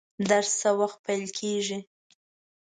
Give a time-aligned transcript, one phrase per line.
[0.29, 1.77] درس څه وخت پیل کیږي؟